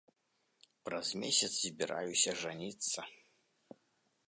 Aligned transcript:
Праз 0.89 1.07
месяц 1.23 1.51
збіраюся 1.65 2.31
жаніцца. 2.47 2.99